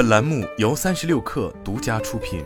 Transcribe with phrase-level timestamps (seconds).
[0.00, 2.42] 本栏目由三十六氪独家出品。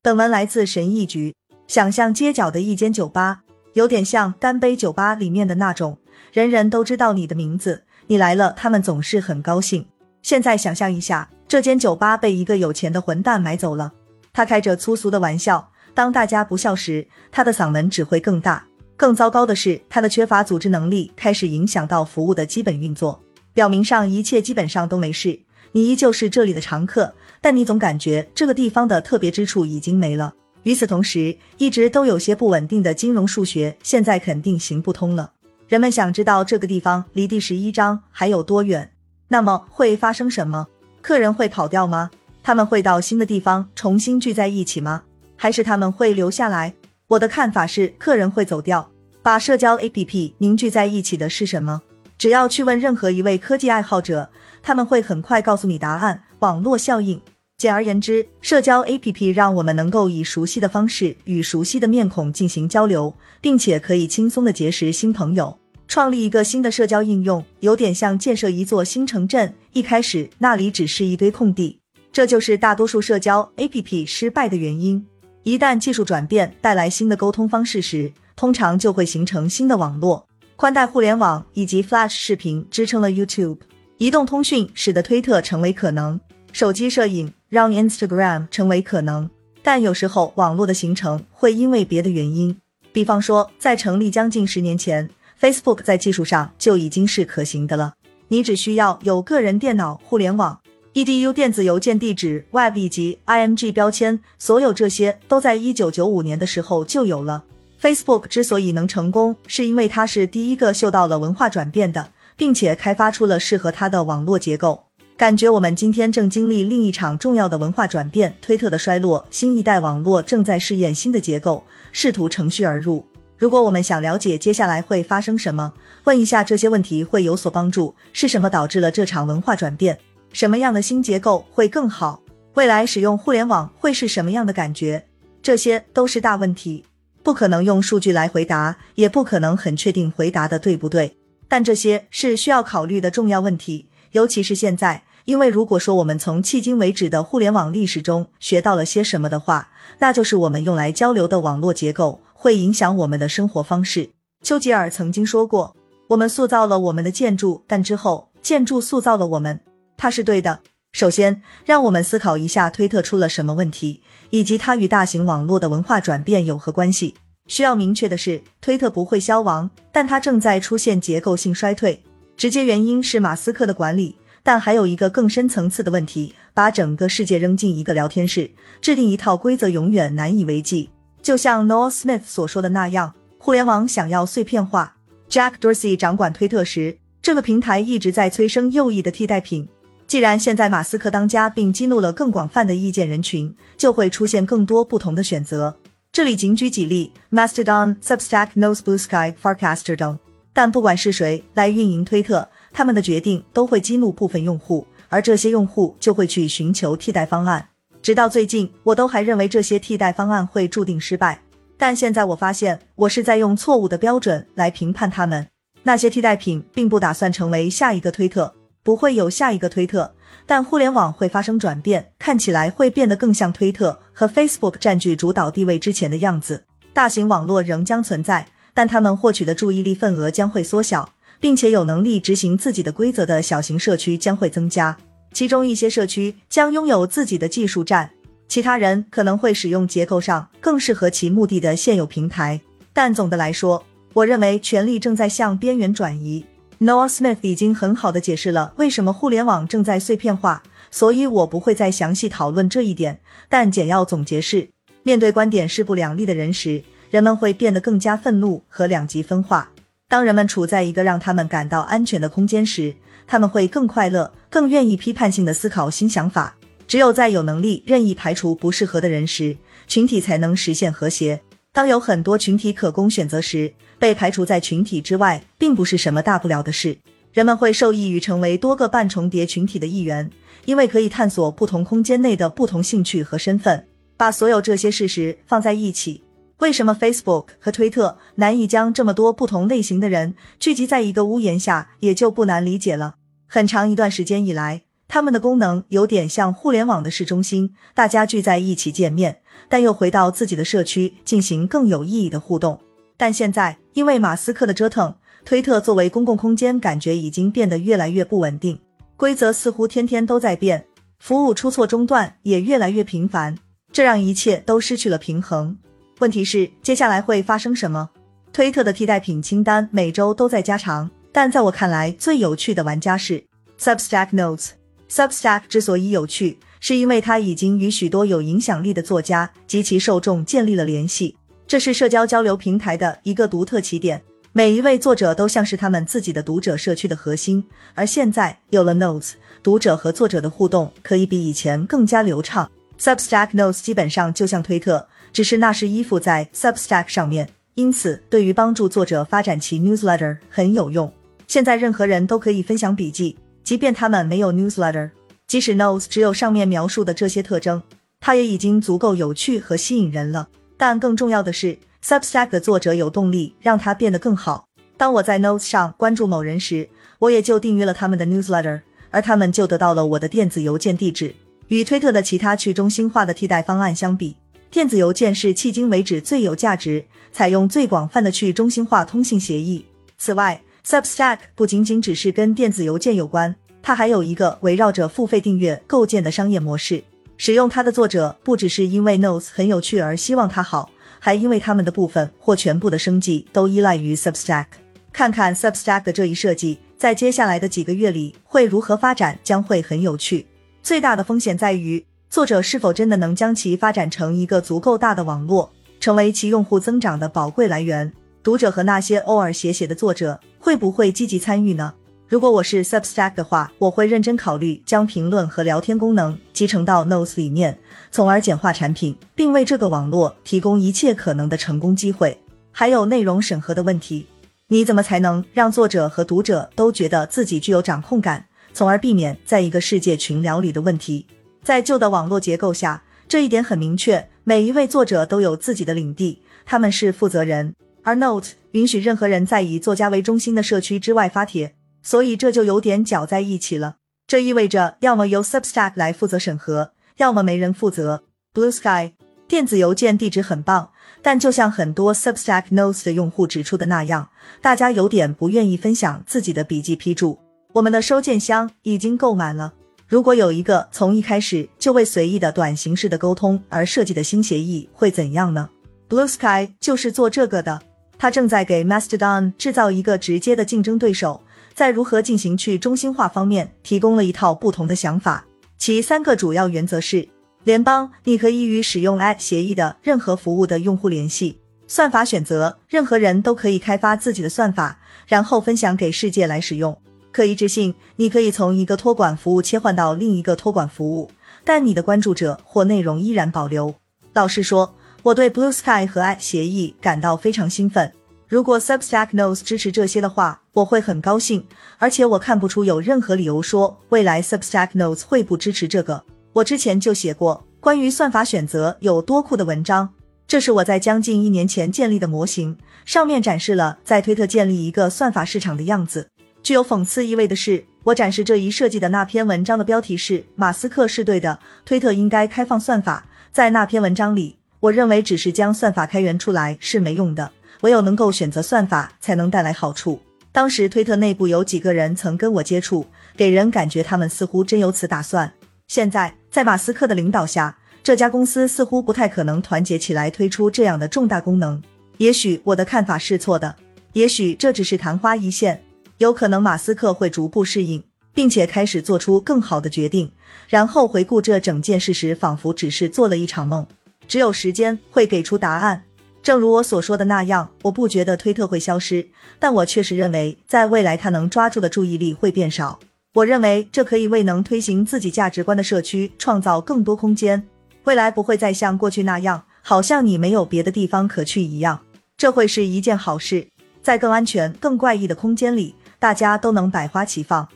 [0.00, 1.34] 本文来自神意局。
[1.66, 3.42] 想象街角的一间酒吧，
[3.74, 5.98] 有点像干杯酒吧里面的那种，
[6.32, 9.86] 人人都知道你的名字，你来了，他们总是很高兴。
[10.22, 13.92] 现在想象一下，这间酒吧被一个有钱的混蛋买走了，
[14.32, 18.64] 他开着粗俗的玩笑，当大家不笑时，他的嗓门只会更大。
[19.02, 23.20] 更糟糕的是，他的缺乏组织能力开始影响到服务的基本运作。
[23.52, 25.40] 表明上一切基本上都没事，
[25.72, 30.32] 你依旧是这里的常客，但你总感觉这个地方的特别之处已经没了。
[30.62, 35.32] 与此同时，一直都有些不稳定的金融数学现在肯定行不通了。
[35.66, 38.92] 人们想知道这个地方离第十一章还有多远？
[39.26, 40.68] 那么会发生什么？
[41.00, 42.12] 客人会跑掉吗？
[42.44, 45.02] 他们会到新的地方重新聚在一起吗？
[45.34, 46.74] 还是他们会留下来？
[47.12, 48.90] 我的看法是，客人会走掉。
[49.22, 51.82] 把社交 APP 凝聚在一起的是什么？
[52.16, 54.30] 只要去问任何一位科技爱好者，
[54.62, 56.22] 他们会很快告诉你答案。
[56.38, 57.20] 网络效应。
[57.58, 65.58] 简而言之，社交 APP 让我们能够以熟悉的方式与熟悉的面孔进行交流，并且可以轻松的结识新朋友。
[65.86, 69.52] 创立一个新的社交应用，有点像建设一座新城镇。
[69.74, 71.78] 一开始那里只是一堆空地，
[72.10, 75.06] 这就是大多数社交 APP 失败的原因。
[75.44, 83.58] 一旦技术转变带来新的沟通方式时，通常就会形成新的网络，宽带互联网以及 Flash 视频支撑了 YouTube，
[83.98, 86.20] 移动通讯使得推特成为可能，
[86.52, 89.28] 手机摄影让 Instagram 成为可能。
[89.64, 92.56] 但有时候网络的形成会因为别的原因，
[92.92, 97.94] 比方说在成立将近十年前，Facebook 在技术上就已经是可行的了，
[98.28, 100.60] 你只需要有个人电脑、互联网、
[100.94, 107.44] edu 电子邮件地址、Web 以及 img 标签，所有这些都在一九九五年的时候就有了。
[107.80, 114.84] Facebook 之所以能成功，是因为它是第一个嗅到了文化转变的，并且开发出了适合它的网络结构。
[115.16, 119.26] 感觉我们今天正经历另一场重要的文化转变，推特的衰落。
[119.30, 123.06] 新一代网络正在试验新的结构，试图乘虚而入。
[123.38, 125.72] 如果我们想了解接下来会发生什么，
[126.04, 127.94] 问一下这些问题会有所帮助。
[128.12, 129.98] 是什么导致了这场文化转变？
[130.32, 132.20] 什么样的新结构会更好？
[132.54, 135.06] 未来使用互联网会是什么样的感觉？
[135.42, 136.84] 这些都是大问题。
[137.22, 141.16] 不可能用数据来回答，也不可能很确定回答的对不对。
[141.48, 149.68] 但这些是需要考虑的重要问题，尤其是现在，因为如果说我们从迄今为止的互联网历史中学到了些什么的话，
[149.98, 154.10] 那就是我们用来交流的网络结构会影响我们的生活方式。
[154.42, 155.76] 丘吉尔曾经说过
[156.08, 159.60] ：“我们塑造了我们的建筑，但之后建筑塑造了我们。”
[160.02, 160.58] 他是对的。
[160.90, 164.02] 首先，让我们思考一下推特出了什么问题。
[164.30, 167.14] 以及它与大型网络的文化转变有何关系？
[167.46, 172.02] 需要明确的是，推特不会消亡，但它正在出现结构性衰退。
[172.36, 180.90] 直接原因是马斯克的管理，但还有一个更深层次的问题：把整个世界扔进一个聊天室，制定一套规则，永远难以为继。
[181.22, 184.96] 就像 Noah Smith 所说的那样，互联网想要碎片化。
[185.30, 189.68] Jack Dorsey 掌管推特时，这个平台一直在催生右翼的替代品。
[190.12, 195.74] 既然现在马斯克当家，并激怒了更广泛的意见人群，就会出现更多不同的选择。
[196.12, 200.18] 这里仅举几例：Mastodon、Substack、NoseBlueSky、Farcaster 等。
[200.52, 207.66] 但不管是谁来运营推特，他们的决定都会激怒部分用户，而这些用户就会去寻求替代方案。
[208.02, 211.40] 直到最近，我都还认为这些替代方案会注定失败。
[211.78, 215.48] 但现在我发现，我是在用错误的标准来评判他们。
[215.84, 218.52] 那些替代品并不打算成为下一个推特。
[218.84, 220.12] 不会有下一个推特，
[220.44, 226.64] 但互联网会发生转变，看起来会变得更像推特和 Facebook 占据主导地位之前的样子。
[226.92, 234.96] 大型网络仍将存在，但他们获取的注意力份额将会缩小，并且有能力执行自己的规则的小型社区将会增加。
[235.32, 238.10] 其中一些社区将拥有自己的技术站，
[238.48, 242.60] 其他人可能会使用结构上更适合其目的的现有平台。
[242.92, 243.82] 但总的来说，
[244.12, 246.44] 我认为权力正在向边缘转移。
[246.82, 253.20] Noah Smith 已经很好的解释了为什么互联网正在碎片化，所以我不会再详细讨论这一点。
[253.48, 254.68] 但简要总结是，
[255.04, 259.70] 面对观点势不两立的人时，人们会变得更加愤怒和两极分化。
[260.08, 262.96] 当人们处在一个让他们感到安全的空间时，
[263.28, 266.56] 他们会更快乐，更愿意批判性的思考新想法。
[266.88, 269.56] 只有在有能力任意排除不适合的人时，
[269.86, 271.42] 群体才能实现和谐。
[271.72, 276.98] 当有很多群体可供选择时，被排除在群体之外并不是什么大不了的事。
[277.32, 280.28] 人们会受益于成为多个半重叠群体的一员，
[280.64, 283.86] 因为可以探索不同空间内的不同兴趣和身份。
[284.16, 286.24] 把所有这些事实放在一起，
[286.58, 293.14] 为什么 Facebook 和推特难以将这么多不同类型的人聚集在一个屋檐下，也就不难理解了。
[293.46, 299.38] 很长一段时间以来，他们的功能有点像互联网的市中心，大家聚在一起见面，
[299.68, 302.80] 但又回到自己的社区进行更有意义的互动。
[303.22, 305.14] 但现在，因为马斯克的折腾，
[305.44, 308.76] 推特作为公共空间，感觉已经变得越来越不稳定，
[309.16, 310.84] 规则似乎天天都在变，
[311.20, 313.56] 服务出错中断也越来越频繁，
[313.92, 315.78] 这让一切都失去了平衡。
[316.18, 318.10] 问题是接下来会发生什么？
[318.52, 323.44] 推特的替代品清单每周都在加长，但在我看来，最有趣的玩家是
[323.78, 324.70] Substack Notes。
[325.08, 331.36] Substack 之所以有趣，是因为它已经与许多有影响力的作家及其受众建立了联系，
[331.72, 334.20] 这是社交交流平台的一个独特起点。
[334.52, 337.64] 每一位作者都像是他们自己的读者社区的核心，
[337.94, 339.30] 而现在有了 Notes，
[339.62, 342.70] 读者和作者的互动可以比以前更加流畅。
[343.00, 345.08] Substack Notes 基本上就像推特。
[345.32, 351.10] 只是那是依附在 Substack 上面，因此对于帮助作者发展其 newsletter 很有用。
[351.46, 355.08] 现在任何人都可以分享笔记，即便他们没有 newsletter。
[355.46, 357.82] 即使 Notes 只有上面描述的这些特征，
[358.20, 360.46] 它也已经足够有趣和吸引人了。
[360.84, 364.66] 但更重要的是，Substack 的作者有动力让它变得更好。
[364.96, 366.88] 当我在 Notes 上关注某人时，
[367.20, 368.80] 我也就订阅了他们的 newsletter，
[369.12, 371.36] 而他们就得到了我的电子邮件地址。
[371.68, 374.34] 与推特的其他去中心化的替代方案相比，
[374.72, 379.86] 电子邮件是迄今为止最有价值、采用最广泛的去中心化通信协议。
[380.18, 383.54] 此外，Substack 不仅仅只是跟电子邮件有关，
[383.84, 387.04] 它还有一个围绕着付费订阅构建的商业模式。
[387.44, 394.66] 使用它的作者不只是因为 Notes 很有趣而希望它好，还因为他们的部分或全部的生计都依赖于 Substack。
[395.12, 400.46] 看看 Substack 的这一设计，在接下来的几个月里会如何发展，将会很有趣。
[400.84, 402.06] 最大的风险在于。
[402.30, 405.68] 作者是否真的能将其发展成一个足够大的网络，
[405.98, 408.12] 成为其用户增长的宝贵来源？
[408.44, 411.92] 读者和那些偶尔写写的作者会不会积极参与呢？
[412.32, 417.78] 如果我是 Substack 的话，我会认真考虑将评论和聊天功能集成到 Notes 里面，
[418.10, 422.40] 从而简化产品，并为这个网络提供一切可能的成功机会。
[422.70, 424.26] 还有内容审核的问题，
[424.68, 431.26] 你怎么才能让作者和读者都觉得自己具有掌控感，从而避免在一个世界群聊里的问题？
[431.62, 434.26] 在旧的网络结构下，这一点很明确。
[434.44, 437.74] 每一位作者都有自己的领地，他们是负责人。
[438.02, 443.96] 而 Note 允许任何人在以作家为中心的社区之外发帖，所以这就有点搅在一起了。
[444.26, 448.24] 这意味着要么由 Substack 来负责审核，要么没人负责。
[448.54, 449.12] Blue Sky
[449.46, 450.90] 电子邮件地址很棒，
[451.20, 457.38] 但就像很多 Substack Notes 的用户指出的那样，大家有点不愿意分享自己的笔记批注。
[457.74, 459.74] 我们的收件箱已经够满了。
[460.06, 465.70] 如果有一个从一开始就为随意的短形式的沟通而设计的新协议，会怎样呢
[466.08, 467.80] ？Blue Sky 就是做这个的，
[468.18, 471.40] 它正在给 Mastodon 制造一个直接的竞争对手，
[471.74, 475.44] 在如何进行去中心化方面提供了一套不同的想法。
[475.78, 477.28] 其三个主要原则是：
[477.64, 486.96] 联邦，你可以与使用 at 协议的任何服务的用户联系；算法选择，任何人都可以开发自己的算法，然后分享给世界来使用。
[487.32, 491.30] 可一致性，你可以从一个托管服务切换到另一个托管服务，
[491.64, 493.94] 但你的关注者或内容依然保留。
[494.34, 498.12] 老实说，我对 Blue Sky 和爱协议感到非常兴奋。
[498.52, 501.66] 如果 Substack Notes 支持这些的话，我会很高兴。
[501.96, 506.22] 而且我看不出有任何理由说未来 Substack Notes 会不支持这个。
[506.52, 510.10] 我之前就写过关于算法选择有多酷的文章，
[510.46, 516.28] 这是我在将近一年前建立的模型，上面展示了在推特建立一个算法市场的样子。
[516.62, 523.24] 具有讽刺意味的是，我展示这一设计的那篇文章的标题是“马斯克是对的，推特应该开放算法”。
[523.50, 527.50] 在那篇文章里，我认为只是将算法开源出来是没用的，
[527.82, 530.20] 唯有能够选择算法才能带来好处。
[530.50, 535.52] 当时推特内部有几个人曾跟我接触，给人感觉他们似乎真有此打算。
[535.86, 541.82] 现在在马斯克的领导下，这家公司似乎不太可能团结起来推出这样的重大功能。
[542.18, 543.74] 也许我的看法是错的，
[544.12, 545.82] 也许这只是昙花一现。
[546.18, 550.30] 有可能马斯克会逐步适应，并且开始做出更好的决定，
[550.68, 553.86] 然后回顾这整件事时，仿佛只是做了一场梦。
[554.28, 556.04] 只有时间会给出答案。
[556.42, 562.98] 正如我所说的那样，我不觉得推特会消失，但我确实认为，在未来他能抓住的注意力会变少。
[563.34, 567.66] 我认为这可以为能推行自己价值观的社区创造更多空间。
[568.04, 572.00] 未来不会再像过去那样，好像你没有别的地方可去一样。
[572.36, 573.68] 这会是一件好事，
[574.02, 575.94] 在更安全、更怪异的空间里。
[576.18, 577.68] 大家都能百花齐放。